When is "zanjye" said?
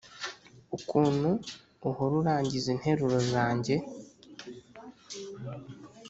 3.31-3.75